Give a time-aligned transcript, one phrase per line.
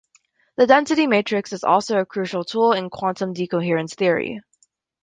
[0.57, 4.41] The density matrix is also a crucial tool in quantum decoherence theory.